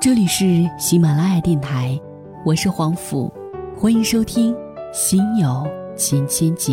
[0.00, 2.00] 这里是喜马拉雅电台，
[2.42, 3.30] 我是黄甫，
[3.76, 4.54] 欢迎收听
[4.94, 6.72] 《心有千千结》。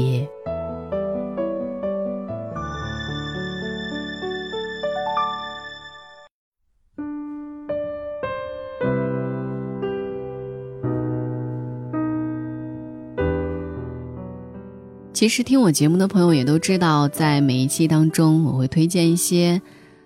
[15.11, 19.61] 其实听我节目的朋友也都知道，在每一期当中，我会推荐一些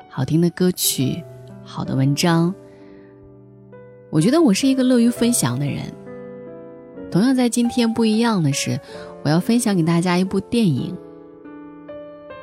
[0.10, 1.24] 好听的歌曲、
[1.64, 2.52] 好的文章。
[4.12, 5.86] 我觉得我是一个乐于分享的人。
[7.10, 8.78] 同样，在今天不一样的是，
[9.24, 10.94] 我要分享给大家一部电影。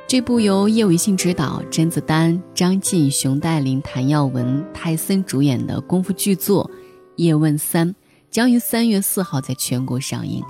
[0.07, 6.65] 这部由叶伟信执导、甄子丹、张晋、熊黛林、谭耀文、泰森主演的功夫巨作
[7.17, 7.87] 《叶问三》，
[8.31, 10.43] 将于三月四号在全国上映。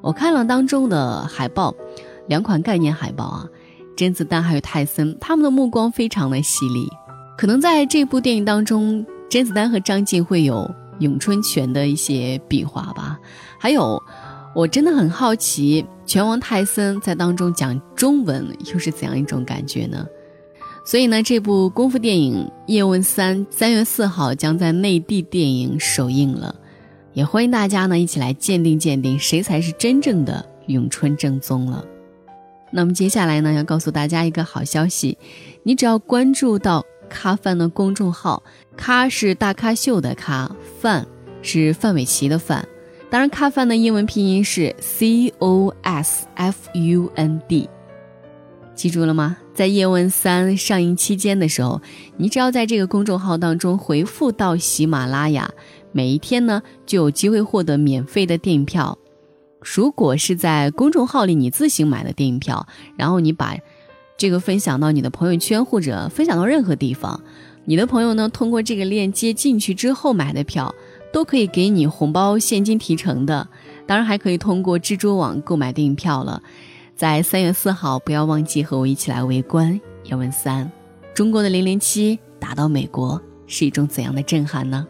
[0.00, 1.72] 我看了当中的海报，
[2.26, 3.46] 两款概念海报啊，
[3.96, 6.88] 甄子丹还有泰森，他们的目光非常的犀利。
[7.38, 13.18] 可能在这部电影当中，甄子丹和张晋会有咏春拳的一些比划吧。
[13.58, 13.98] 还有，
[14.54, 20.06] 我真的很好奇，拳王泰森在当中讲中文又是怎样一种感觉呢？
[20.84, 26.54] 所以呢，这部功夫电影《叶问三》三月四号将在内地电影首映了。
[27.14, 31.82] 也欢迎大家呢一起来鉴定鉴定谁才是真正的咏春正宗了。
[32.70, 35.16] 那么接下来呢要告诉大家一个好消息，
[35.62, 38.42] 你只要关注到咖饭的公众号，
[38.74, 41.06] 咖是大咖秀的咖，饭
[41.42, 42.66] 是范玮琪的范。
[43.10, 47.68] 当然，咖饭的英文拼音是 C O S F U N D，
[48.74, 49.36] 记住了吗？
[49.54, 51.82] 在《叶问三》上映期间的时候，
[52.16, 55.50] 你只要在这个公众号当中回复到喜马拉雅。
[55.92, 58.96] 每一天呢，就有机会获得免费的电影票。
[59.60, 63.54] 如果是在公众号里你自行买的电影票，然后你把
[64.22, 67.20] 这个分享到你的朋友圈或者分享到任何地方，
[67.64, 70.72] 你的朋友呢通过这个链接进去之后买的票，
[71.12, 73.48] 都可以给你红包现金提成的。
[73.84, 76.40] 当然还可以通过蜘蛛网购买电影票了。
[76.94, 79.72] 在三月四号，不要忘记和我一起来围观
[80.08, 80.64] 《叶问三》。
[81.12, 84.86] 中国的零零七打到美国是一种怎样的震撼呢？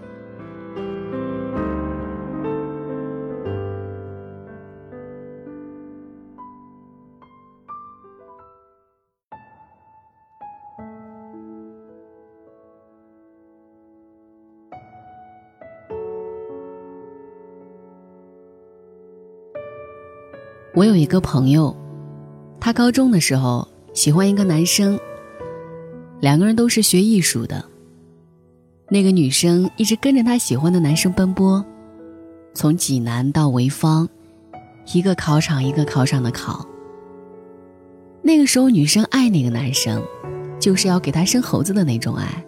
[20.74, 21.76] 我有一个朋友，
[22.58, 24.98] 他高中的时候喜欢一个男生，
[26.18, 27.62] 两个人都是学艺术的。
[28.88, 31.62] 那个女生一直跟着他喜欢的男生奔波，
[32.54, 34.08] 从济南到潍坊，
[34.94, 36.66] 一个考场一个考场的考。
[38.22, 40.02] 那个时候，女生爱那个男生，
[40.58, 42.42] 就是要给他生猴子的那种爱。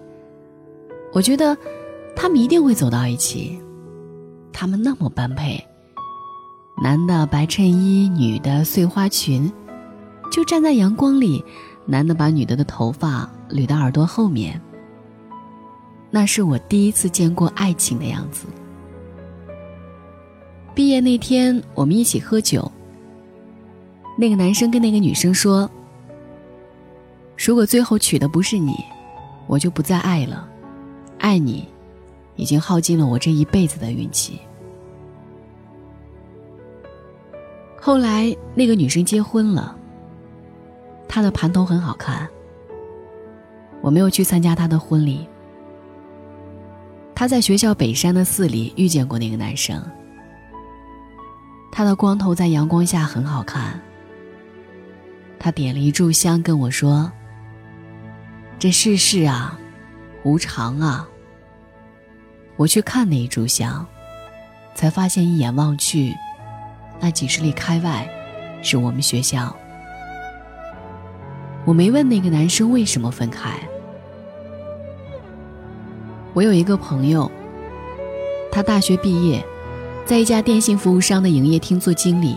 [1.13, 1.55] 我觉得，
[2.17, 3.61] 他们一定会走到一起，
[4.51, 5.63] 他们那么般配。
[6.83, 9.51] 男的白衬衣，女的碎花裙，
[10.31, 11.45] 就站在阳光里。
[11.87, 14.59] 男的把女的的头发捋到耳朵后面。
[16.11, 18.47] 那是我第一次见过爱情的样子。
[20.75, 22.71] 毕业那天，我们一起喝酒。
[24.17, 25.71] 那个男生跟那个女生说
[27.37, 28.75] ：“如果最后娶的不是你，
[29.47, 30.49] 我就不再爱了。
[31.19, 31.69] 爱你，
[32.35, 34.41] 已经耗尽了我这一辈子的运气。”
[37.87, 39.77] 后来，那个女生结婚了。
[41.07, 42.27] 她的盘头很好看。
[43.83, 45.29] 我没有去参加她的婚礼。
[47.15, 49.85] 她在学校北山的寺里遇见过那个男生。
[51.71, 53.79] 他的光头在阳光下很好看。
[55.39, 57.13] 他点了一炷香跟我说
[58.59, 59.59] ：“这世事啊，
[60.23, 61.07] 无常啊。”
[62.57, 63.87] 我去看那一炷香，
[64.75, 66.15] 才发现一眼望去。
[67.01, 68.09] 那几十里开外，
[68.63, 69.55] 是我们学校。
[71.65, 73.51] 我没问那个男生为什么分开。
[76.33, 77.31] 我有一个朋友，
[78.51, 79.45] 他大学毕业，
[80.05, 82.37] 在一家电信服务商的营业厅做经理，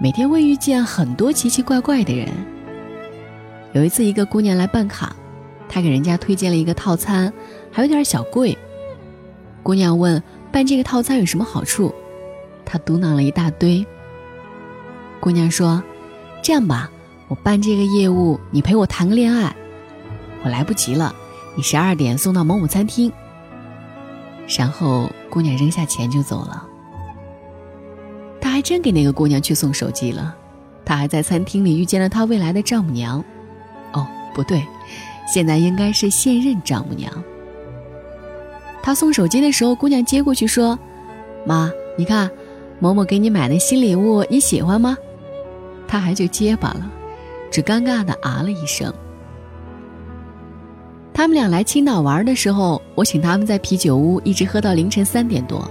[0.00, 2.28] 每天会遇见很多奇奇怪怪的人。
[3.72, 5.14] 有一次，一个姑娘来办卡，
[5.68, 7.32] 他给人家推荐了一个套餐，
[7.70, 8.56] 还有点小贵。
[9.62, 10.22] 姑娘问
[10.52, 11.94] 办这个套餐有什么好处？
[12.70, 13.84] 他嘟囔了一大堆。
[15.20, 15.82] 姑娘说
[16.44, 16.90] ：“这样吧，
[17.28, 19.56] 我办这个业务，你陪我谈个恋爱。
[20.44, 21.14] 我来不及了，
[21.56, 23.10] 你十二点送到某某餐厅。”
[24.58, 26.66] 然后姑娘扔下钱就走了。
[28.38, 30.36] 他还真给那个姑娘去送手机了。
[30.84, 33.24] 他还在餐厅里遇见了他未来的丈母娘。
[33.92, 34.62] 哦，不对，
[35.26, 37.10] 现在应该是现任丈母娘。
[38.82, 40.78] 他送手机的时候，姑娘接过去说
[41.44, 42.30] ：“妈，你看，
[42.80, 44.96] 某某给你买的新礼物，你喜欢吗？”
[45.88, 46.90] 他还就结巴了，
[47.50, 48.92] 只尴尬的啊了一声。
[51.14, 55.68] 他们俩来青岛玩的时候，我请他们在啤酒屋一直喝到凌晨三点多。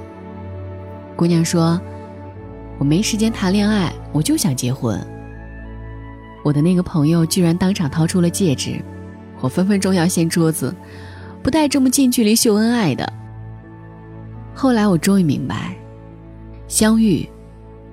[1.16, 1.80] 姑娘说
[2.78, 5.00] ：“我没时间谈恋爱，我就想结婚。”
[6.44, 8.82] 我的那个朋友居然当场掏出了戒指，
[9.40, 10.76] 我分分钟要掀桌子，
[11.42, 13.12] 不带这么近距离秀恩爱的。
[14.54, 15.76] 后来我终于明白，
[16.68, 17.28] 相遇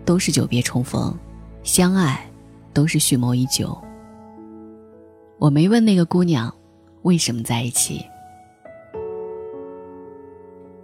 [0.04, 1.16] 都是久别重逢，
[1.62, 2.28] 相爱
[2.72, 3.76] 都是蓄谋已久。
[5.38, 6.52] 我没问那个姑娘。
[7.02, 8.02] 为什么在一起？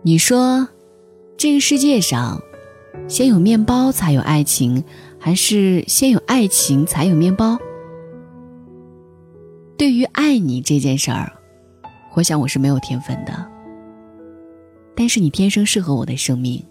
[0.02, 0.69] 你说，
[1.38, 2.38] 这个世界上，
[3.08, 4.84] 先有面包才有爱情，
[5.19, 7.58] 还是先有爱情才有面包？
[9.78, 11.32] 对于爱你这件事儿，
[12.12, 13.50] 我想我是没有天分的。
[14.94, 16.62] 但是你天生适合我的生命，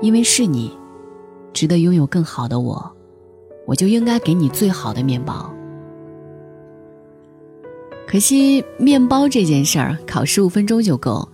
[0.00, 0.70] 因为是你，
[1.52, 2.92] 值得拥有更好的我，
[3.66, 5.52] 我就应该给你最好的面包。
[8.06, 11.28] 可惜面包这件事儿，烤十五分钟就够，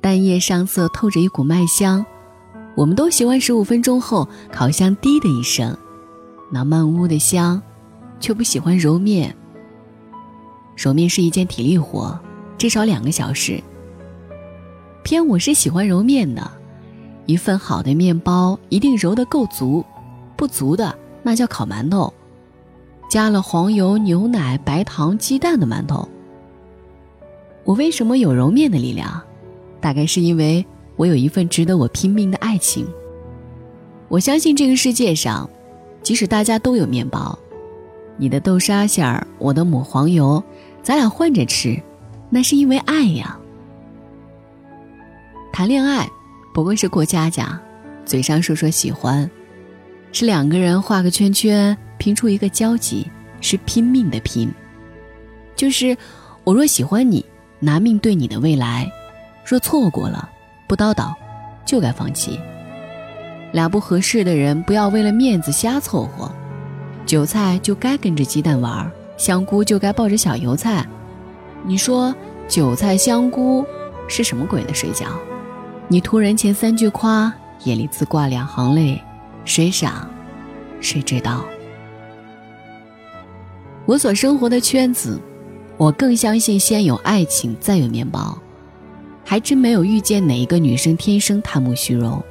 [0.00, 2.04] 蛋液上色，透着一股麦香。
[2.76, 5.76] 我们都喜欢十五分钟后烤箱滴的一声，
[6.52, 7.60] 那漫屋的香，
[8.20, 9.34] 却不喜欢揉面。
[10.76, 12.18] 揉面是一件体力活，
[12.58, 13.62] 至少两个小时。
[15.02, 16.50] 偏我是喜欢揉面的，
[17.26, 19.84] 一份好的面包一定揉得够足，
[20.36, 22.12] 不足的那叫烤馒头。
[23.08, 26.08] 加了黄油、牛奶、白糖、鸡蛋的馒头。
[27.64, 29.22] 我为什么有揉面的力量？
[29.80, 30.64] 大概是因为
[30.96, 32.86] 我有一份值得我拼命的爱情。
[34.08, 35.48] 我相信这个世界上，
[36.02, 37.38] 即使大家都有面包，
[38.16, 40.42] 你的豆沙馅儿，我的抹黄油，
[40.82, 41.80] 咱俩换着吃，
[42.30, 43.38] 那是因为爱呀。
[45.52, 46.08] 谈恋爱
[46.54, 47.60] 不过是过家家，
[48.06, 49.28] 嘴上说说喜欢，
[50.12, 51.76] 是两个人画个圈圈。
[51.96, 53.08] 拼出一个交集，
[53.40, 54.52] 是拼命的拼。
[55.56, 55.96] 就是
[56.42, 57.24] 我若喜欢你，
[57.60, 58.84] 拿命对你的未来；
[59.44, 60.28] 若错过了，
[60.68, 61.14] 不叨叨，
[61.64, 62.38] 就该放弃。
[63.52, 66.30] 俩不合适的人，不要为了面子瞎凑合。
[67.06, 70.86] 韭菜就该跟着鸡蛋玩，香菇就该抱着小油菜。
[71.64, 72.14] 你说
[72.48, 73.64] 韭菜香菇
[74.08, 75.06] 是什么鬼的水饺？
[75.86, 77.32] 你图人前三句夸，
[77.64, 79.00] 眼里自挂两行泪，
[79.44, 80.08] 谁傻，
[80.80, 81.44] 谁知道？
[83.84, 85.20] 我所生活的圈子，
[85.76, 88.36] 我更相信先有爱情，再有面包。
[89.26, 92.22] 还真没有遇见哪一个女生天生贪慕虚荣，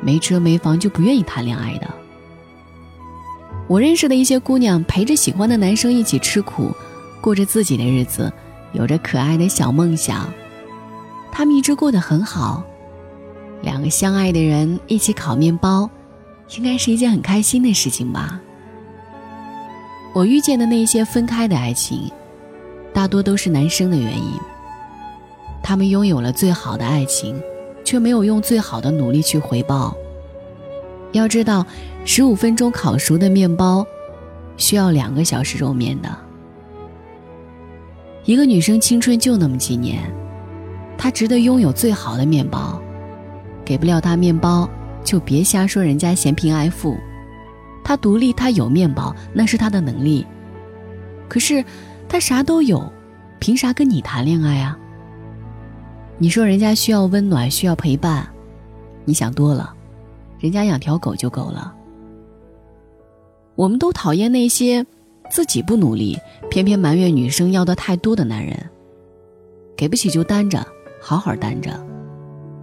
[0.00, 1.88] 没车没房就不愿意谈恋爱的。
[3.68, 6.74] 我认识的一些姑娘，陪着喜欢的男生一起吃苦，
[7.20, 8.32] 过着自己的日子，
[8.72, 10.28] 有着可爱的小梦想。
[11.36, 12.62] 他们一直过得很好，
[13.60, 15.90] 两个相爱的人一起烤面包，
[16.56, 18.40] 应该是一件很开心的事情吧。
[20.14, 22.08] 我遇见的那些分开的爱情，
[22.92, 24.38] 大多都是男生的原因。
[25.60, 27.42] 他们拥有了最好的爱情，
[27.82, 29.92] 却没有用最好的努力去回报。
[31.10, 31.66] 要知道，
[32.04, 33.84] 十五分钟烤熟的面包，
[34.56, 36.08] 需要两个小时揉面的。
[38.24, 40.00] 一个女生青春就那么几年，
[40.96, 42.80] 他值得拥有最好的面包。
[43.64, 44.68] 给不了他面包，
[45.02, 46.96] 就别瞎说人家嫌贫爱富。
[47.82, 50.26] 他独立，他有面包，那是他的能力。
[51.28, 51.64] 可是，
[52.08, 52.90] 他啥都有，
[53.38, 54.78] 凭啥跟你谈恋爱啊？
[56.18, 58.28] 你说人家需要温暖，需要陪伴，
[59.04, 59.74] 你想多了，
[60.38, 61.74] 人家养条狗就够了。
[63.54, 64.84] 我们都讨厌那些
[65.30, 66.18] 自己不努力，
[66.50, 68.58] 偏偏埋怨女生要的太多的男人。
[69.76, 70.66] 给不起就单着，
[71.06, 71.70] 好好单着，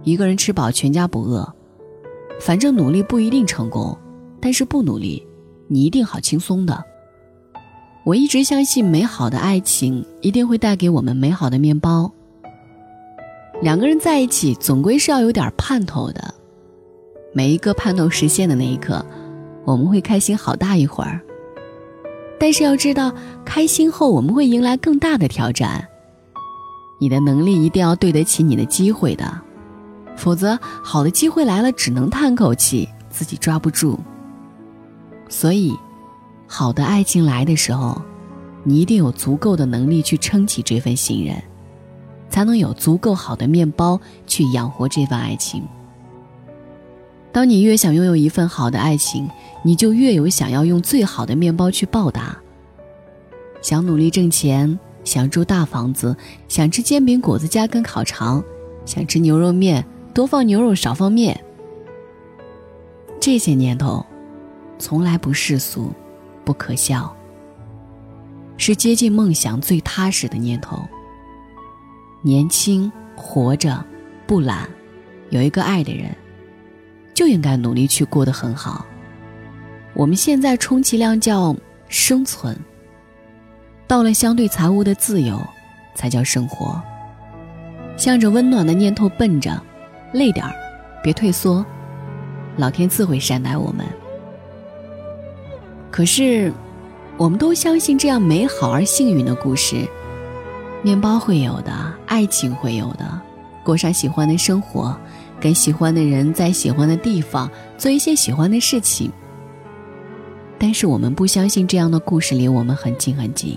[0.02, 1.48] 一个人吃饱全家不饿，
[2.40, 3.96] 反正努力不一定成功。
[4.40, 5.24] 但是不努力，
[5.68, 6.84] 你一定好轻松的。
[8.04, 12.10] 我一直相信，美好的爱情一定会带给我们美好的面包。
[13.60, 16.34] 两个人在一起，总归是要有点盼头的。
[17.32, 19.06] 每一个盼头实现的那一刻，
[19.64, 21.20] 我们会开心好大一会儿。
[22.40, 25.88] 但是要知道，开心后我们会迎来更大的挑战。
[27.02, 29.40] 你的能力一定要对得起你的机会的，
[30.16, 33.98] 否则好的机会来了，只能叹口气，自己抓不住。
[35.28, 35.74] 所以，
[36.46, 38.00] 好的爱情来的时候，
[38.62, 41.34] 你一定有足够的能力去撑起这份信任，
[42.28, 45.60] 才能有足够好的面包去养活这份爱情。
[47.32, 49.28] 当你越想拥有一份好的爱情，
[49.64, 52.38] 你就越有想要用最好的面包去报答。
[53.60, 56.16] 想努力挣钱，想住大房子，
[56.48, 58.42] 想吃煎饼果子加根烤肠，
[58.84, 61.38] 想吃牛肉面，多放牛肉少放面。
[63.20, 64.04] 这些念头，
[64.78, 65.92] 从来不世俗，
[66.44, 67.14] 不可笑，
[68.56, 70.80] 是接近梦想最踏实的念头。
[72.22, 73.84] 年轻，活着，
[74.26, 74.68] 不懒，
[75.30, 76.14] 有一个爱的人，
[77.14, 78.86] 就应该努力去过得很好。
[79.94, 81.54] 我们现在充其量叫
[81.88, 82.56] 生存。
[83.92, 85.38] 到了相对财务的自由，
[85.94, 86.80] 才叫生活。
[87.98, 89.62] 向着温暖的念头奔着，
[90.14, 90.54] 累点儿，
[91.02, 91.62] 别退缩，
[92.56, 93.84] 老天自会善待我们。
[95.90, 96.50] 可是，
[97.18, 99.86] 我们都相信这样美好而幸运的故事：
[100.82, 101.70] 面包会有的，
[102.06, 103.20] 爱情会有的，
[103.62, 104.96] 过上喜欢的生活，
[105.38, 107.46] 跟喜欢的人在喜欢的地方
[107.76, 109.12] 做一些喜欢的事情。
[110.58, 113.54] 但是我们不相信这样的故事离我们很近很近，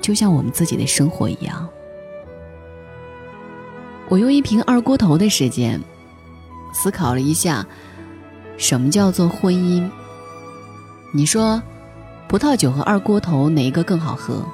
[0.00, 1.68] 就像我们自己的生活一样。
[4.08, 5.80] 我用一瓶二锅头的时间，
[6.72, 7.66] 思考了一下，
[8.56, 9.88] 什么叫做婚姻？
[11.12, 11.60] 你说，
[12.28, 14.44] 葡萄酒和二锅头哪一个更好喝？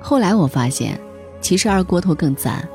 [0.00, 1.00] 后来我发现，
[1.40, 2.66] 其实二锅头更赞。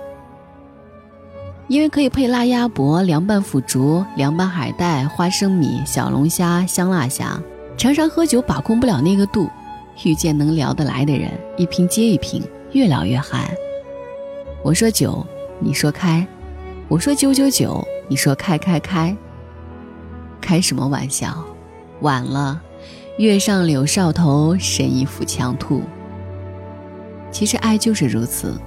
[1.68, 7.40] 因为可以配辣鸭脖、凉拌腐竹、凉拌海带、花生米、小龙虾、香辣虾。
[7.78, 9.50] 常常喝酒把控不了那个度，
[10.04, 12.42] 遇见能聊得来的人，一瓶接一瓶，
[12.72, 13.56] 越聊越嗨。
[14.64, 15.26] 我说酒，
[15.60, 16.26] 你说开；
[16.88, 19.16] 我说九九九，你说开开开。
[20.40, 21.44] 开什么玩笑？
[22.02, 22.60] 晚了，
[23.18, 25.84] 月上柳梢头，神一抚强兔。
[27.32, 28.60] 其实爱就是如此，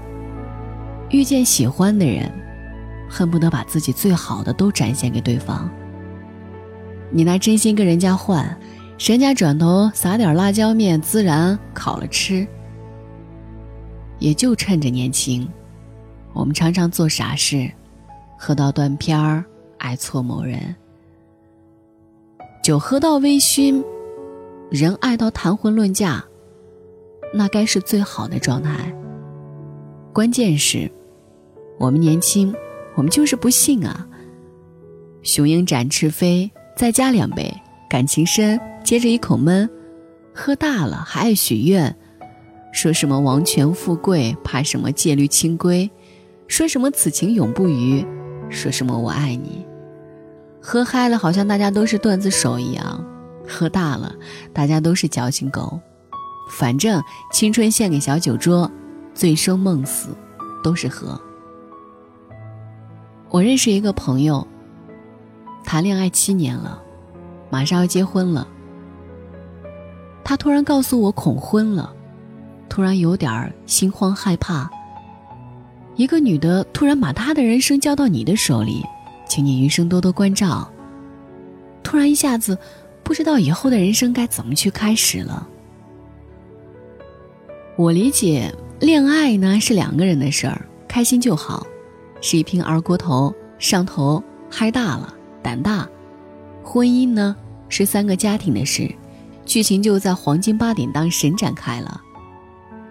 [1.11, 2.31] 遇见喜欢的人。
[3.07, 5.71] 恨不得把自己最好的都展现给对方。
[7.11, 8.59] 你拿真心跟人家换，
[8.99, 12.47] 人家转头撒点辣椒面孜然烤了吃。
[14.19, 15.47] 也就趁着年轻，
[16.33, 17.71] 我们常常做傻事，
[18.39, 19.45] 喝到断片儿，
[19.79, 20.75] 爱错某人。
[22.63, 23.85] 酒喝到微醺，
[24.71, 26.25] 人爱到谈婚论嫁，
[27.35, 28.93] 那该是最好的状态。
[30.13, 30.91] 关键是，
[31.79, 32.55] 我们年轻。
[32.97, 34.07] 我们就是不信啊！
[35.25, 37.53] 雄鹰展翅飞，再加两杯，
[37.91, 38.57] 感情深，
[38.95, 39.69] 接着一口闷，
[40.33, 41.97] 喝大了还爱许愿，
[42.73, 45.91] 说什么王权富贵，怕什么戒律清规，
[46.47, 48.07] 说什么此情永不渝，
[48.49, 49.67] 说什么我爱你。
[50.63, 53.05] 喝嗨了，好像大家都是段子手一样；
[53.49, 54.15] 喝大了，
[54.53, 55.81] 大家都是矫情狗。
[56.49, 58.71] 反正青春献给小酒桌，
[59.13, 60.11] 醉生梦死，
[60.63, 61.21] 都是喝。
[63.29, 64.47] 我认识一个朋友，
[65.65, 66.81] 谈恋爱七年了，
[67.51, 68.47] 马上要结婚了。
[70.25, 71.95] 他突然告诉我恐婚了，
[72.69, 74.69] 突然有点心慌害怕。
[75.97, 78.83] 一个女的突然把她的人生交到你的手里，
[79.29, 80.69] 请你余生多多关照。
[81.83, 82.59] 突然一下子
[83.05, 85.47] 不知道以后的人生该怎么去开始了。
[87.77, 91.67] 我理解，恋爱呢是两个人的事儿，开心就好。
[92.21, 95.87] 是一瓶二锅头，上头嗨大了，胆大。
[96.63, 97.37] 婚姻呢
[97.69, 98.91] 是三个家庭的事，
[99.45, 102.01] 剧情就在黄金八点档神展开了。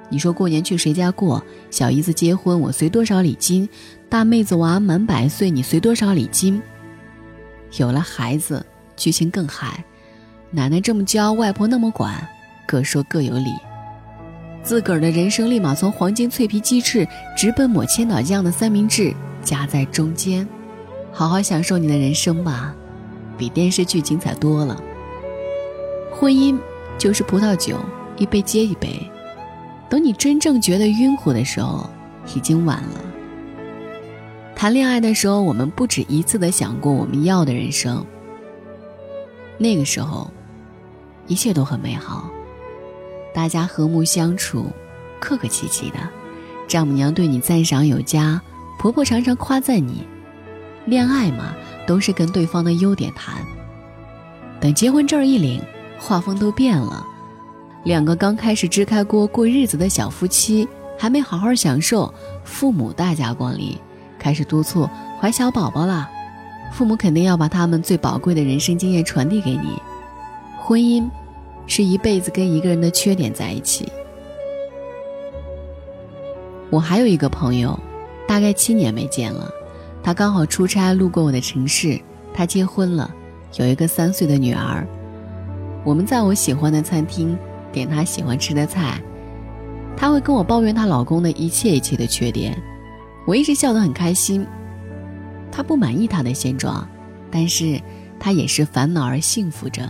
[0.10, 1.44] 你说过年去谁家过？
[1.72, 3.68] 小姨子结婚我随多少礼金？
[4.10, 6.62] 大妹子娃满百岁你随多少礼金？
[7.78, 8.64] 有了孩子，
[8.96, 9.84] 剧情更嗨。
[10.52, 12.28] 奶奶这么教，外婆那么管，
[12.68, 13.50] 各说各有理。
[14.62, 20.48] 自个儿的人生立马从黄金脆皮鸡翅直奔抹千岛酱的三明治夹在中间，
[21.12, 22.76] 好好享受你的人生吧，
[23.36, 24.80] 比电视剧精彩多了。
[26.24, 26.58] 婚姻
[26.98, 27.78] 就是葡萄酒，
[28.16, 28.98] 一杯接一杯，
[29.90, 31.90] 等你真正觉得晕乎的时候，
[32.34, 33.02] 已经晚了。
[34.56, 38.06] 谈恋爱的时候，我们不止一次的想过我们要的人生，
[39.58, 40.32] 那个时候，
[41.28, 42.30] 一切都很美好。
[43.34, 44.68] 大家和睦相处，
[45.20, 45.98] 客客气气的，
[46.70, 48.42] 丈母娘对你赞赏有加，
[48.80, 50.08] 婆婆常常夸赞你。
[50.86, 51.54] 恋爱嘛，
[51.86, 53.36] 都是跟对方的优点谈。
[54.62, 55.62] 等结婚证一领，
[56.04, 57.06] 画风都变了。
[57.84, 60.68] 两个刚开始支开锅过日子的小夫妻，
[60.98, 63.78] 还没好好享受父母大驾光临，
[64.20, 64.88] 开始督促
[65.20, 66.10] 怀小宝宝了。
[66.74, 69.82] 父母肯定要把他们最宝贵的人生经验传递给你。
[70.60, 71.10] 婚姻。
[71.66, 73.90] 是一辈子跟一个人的缺点在一起。
[76.70, 77.80] 我还有一个朋友，
[78.28, 79.50] 大概七年没见了。
[80.04, 81.98] 他刚好出差路过我的城市，
[82.34, 83.10] 他结婚了，
[83.56, 84.86] 有一个三岁的女儿。
[85.84, 87.38] 我们在我喜欢的餐厅
[87.72, 89.02] 点她喜欢吃的菜，
[89.96, 92.58] 她会跟我抱怨她老公的一切一切的缺点，
[93.26, 94.46] 我一直笑得很开心。
[95.52, 96.88] 他不满意他的现状，
[97.30, 97.80] 但是
[98.20, 99.88] 他也是烦恼而幸福着。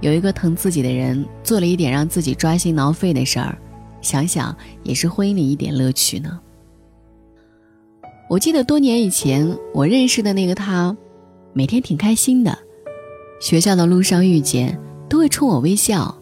[0.00, 3.56] 有一个疼自己的人做了一点让自己抓心挠肺的事儿，
[4.00, 6.40] 想想也是婚姻里一点乐趣呢。
[8.28, 10.96] 我记得多年以前我认识的那个他，
[11.52, 12.58] 每天挺开心的，
[13.42, 16.16] 学校的路上遇见都会冲我微笑。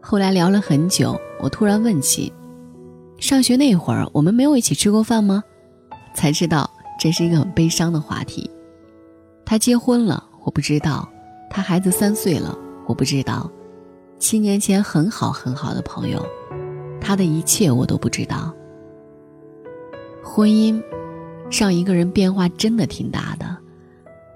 [0.00, 2.32] 后来聊了很久，我突然问起，
[3.18, 5.42] 上学那会儿我们没有一起吃过饭吗？
[6.14, 6.70] 才知道。
[7.00, 8.48] 这是一个很悲伤的话题。
[9.44, 11.08] 他结婚了，我不知道；
[11.50, 13.50] 他孩子三岁了，我不知道；
[14.20, 16.24] 七年前很好很好的朋友，
[17.00, 18.52] 他的一切我都不知道。
[20.22, 20.80] 婚姻，
[21.50, 23.56] 让一个人变化真的挺大的，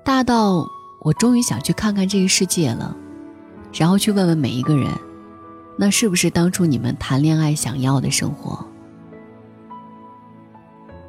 [0.05, 0.67] 大到
[1.05, 2.97] 我终于想去看看这个世界了，
[3.73, 4.89] 然后去问问每一个人，
[5.77, 8.65] 那是不是当初你们谈恋爱想要的生活？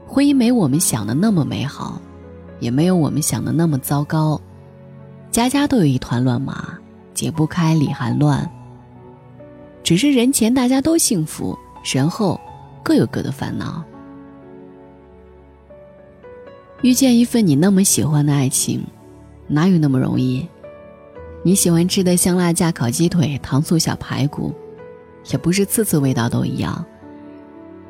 [0.08, 2.02] 婚姻没我们想的那么美好，
[2.60, 4.42] 也没有我们想的那么糟糕。
[5.30, 6.76] 家家都有一团乱麻，
[7.14, 8.50] 解不开理还乱。
[9.84, 12.40] 只是人前大家都幸福，人后
[12.82, 13.84] 各有各的烦恼。
[16.82, 18.84] 遇见一份你那么喜欢的爱情，
[19.48, 20.48] 哪有那么容易？
[21.44, 24.54] 你喜欢吃的香辣架烤鸡腿、糖醋小排骨，
[25.32, 26.86] 也不是次次味道都一样。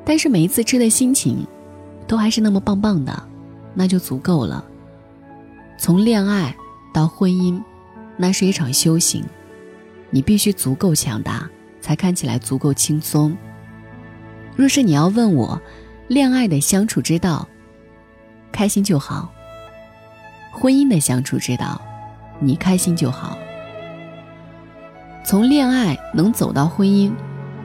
[0.06, 1.46] 但是每一次吃的心情。
[2.06, 3.24] 都还是那么棒棒的，
[3.74, 4.64] 那就足够了。
[5.80, 6.54] 从恋爱
[6.94, 7.60] 到婚姻，
[8.18, 9.24] 那是一场修行，
[10.10, 13.36] 你必须足够强大，才看起来足够轻松。
[14.58, 15.60] 若是你要问我，
[16.10, 17.48] 恋爱的相处之道，
[18.52, 19.33] 开心就好；
[20.54, 21.82] 婚姻的相处之道，
[22.40, 23.36] 你开心就好。
[25.26, 27.12] 从恋爱能走到婚姻，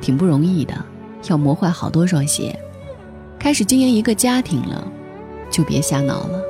[0.00, 0.74] 挺不容易的，
[1.28, 2.58] 要磨坏好多双鞋。
[3.38, 4.82] 开始经营一个家庭了，
[5.50, 6.40] 就别瞎闹了。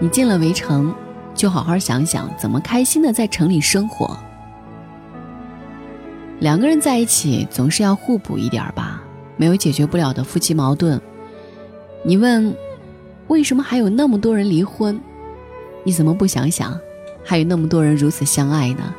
[0.00, 0.92] 你进了围城，
[1.34, 4.16] 就好好想想怎么开心的在城里生活。
[6.40, 9.02] 两个人在一起总是要互补一点吧，
[9.36, 11.00] 没有解决不了的夫妻矛盾。
[12.02, 12.56] 你问，
[13.26, 14.98] 为什么还有那么多人离婚？
[15.88, 16.78] 你怎么不想想，
[17.24, 18.94] 还有那么多人如此相爱呢？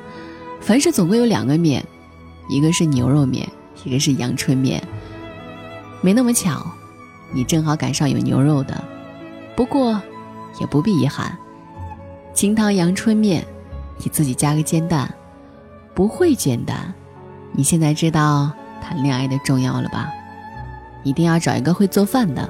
[0.60, 1.86] 凡事总归有两个面，
[2.50, 3.48] 一个是牛肉面，
[3.84, 4.82] 一个是阳春面。
[6.02, 6.66] 没那么巧，
[7.32, 8.84] 你正好赶上有牛肉的。
[9.56, 10.02] 不过，
[10.60, 11.38] 也不必遗憾。
[12.34, 13.46] 清汤阳春面，
[14.00, 15.14] 你自己加个煎蛋。
[15.94, 16.92] 不会煎蛋，
[17.52, 20.10] 你现在知道谈恋爱的重要了吧？
[21.04, 22.50] 一定要找一个会做饭的。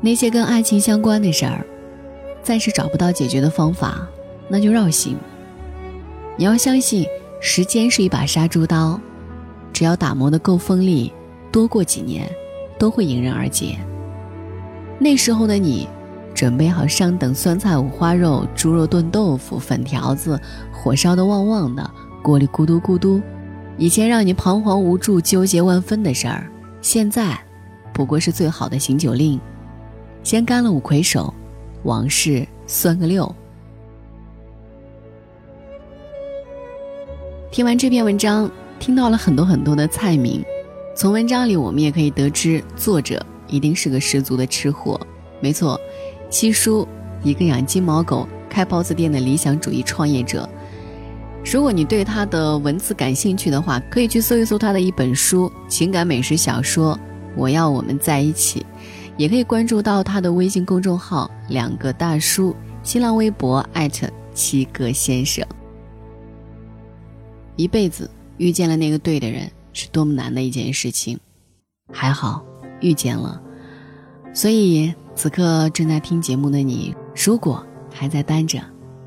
[0.00, 1.64] 那些跟爱情相关的事儿，
[2.42, 4.06] 暂时找不到解决的方法，
[4.48, 5.16] 那就绕行。
[6.36, 7.04] 你要相信，
[7.40, 9.00] 时间是一把杀猪刀。
[9.72, 11.12] 只要打磨的够锋利，
[11.50, 12.30] 多过几年，
[12.78, 13.76] 都会迎刃而解。
[15.00, 15.88] 那时候的你，
[16.34, 20.40] 准备好上等酸菜五花肉、猪肉炖豆腐、粉条子，
[20.72, 21.90] 火烧的旺旺的，
[22.22, 23.20] 锅里咕嘟咕嘟。
[23.76, 26.48] 以前让你彷徨无助、纠结万分的事儿，
[26.80, 27.38] 现在
[27.92, 29.40] 不过是最好的醒酒令。
[30.28, 31.32] 先干了五魁首，
[31.84, 33.34] 往事算个六。
[37.50, 38.50] 听完这篇文章。
[38.78, 40.44] 听到了很多很多的菜名，
[40.94, 45.00] 从文章里我们也可以得知，作者一定是个十足的吃货。
[45.40, 45.80] 没错，
[46.28, 46.86] 七叔，
[47.22, 50.46] 一个养金毛狗、开包子店的理想主义创业者。
[51.42, 56.94] 如果你对他的文字感兴趣的话，可以去搜一搜他的一本书《情感美食小说》，
[57.34, 58.66] 我要我们在一起。
[59.18, 65.46] 也可以关注到他的微信公众号“两个大叔”，新浪微博艾特七哥先生。
[67.56, 68.10] 一辈子。
[68.38, 71.18] 遇见了那个对的人是多么难的一件事情，
[71.92, 72.40] 还好
[72.80, 73.42] 遇见了。
[74.32, 78.60] 所以此刻正在听节目的你，如果还在单着，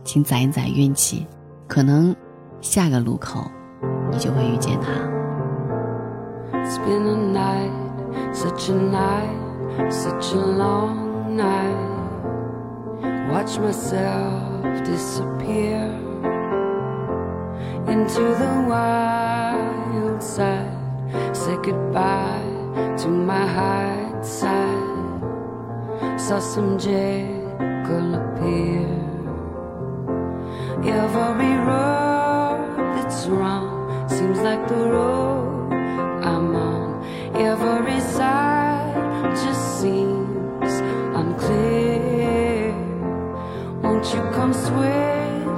[0.03, 1.25] 请攒一攒运气，
[1.65, 2.13] 可能
[2.59, 3.49] 下个路口
[4.11, 4.91] 你就会遇见他。
[17.91, 20.77] Into the wild side.
[21.33, 22.43] Say goodbye
[22.97, 25.21] to my high side.
[26.19, 28.87] Saw some Jekyll appear.
[30.83, 35.30] Every road that's wrong seems like the road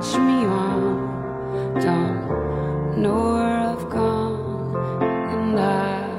[0.04, 1.80] Touch me on.
[1.80, 4.76] Don't know where I've gone,
[5.32, 6.10] and I.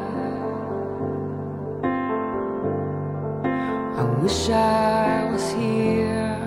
[4.01, 6.41] I wish I was here.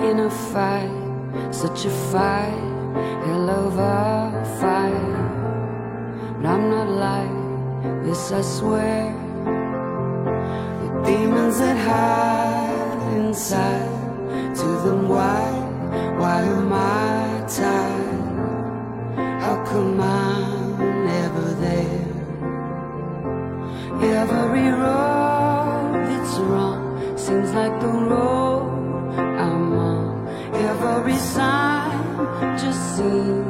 [0.00, 2.81] In a fight, such a fight
[3.24, 5.22] hell of a fight.
[6.36, 9.14] But I'm not like this, I swear.
[10.82, 15.44] The demons that hide inside, to them, why,
[16.20, 18.22] why am I tied?
[19.42, 22.02] How come I'm never there?
[24.22, 28.62] Every road that's wrong seems like the road
[29.16, 30.28] I'm on.
[30.54, 31.61] Every sign
[32.96, 33.41] see.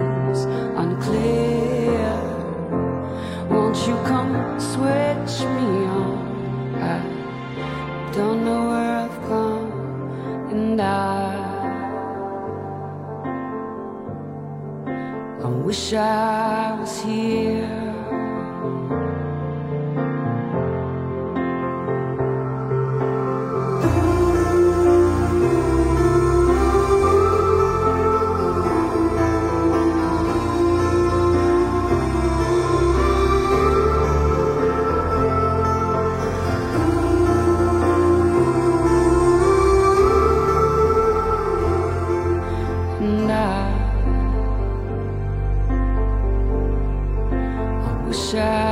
[43.43, 43.75] I,
[48.07, 48.72] wish I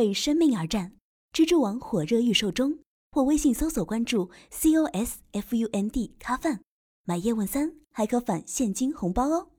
[0.00, 0.92] 为生命而战。
[1.34, 2.78] 蜘蛛网火热预售中，
[3.10, 6.62] 或微信搜索关注 “cosfund 咖饭”，
[7.04, 9.50] 买《叶问三》还可返现金红包哦。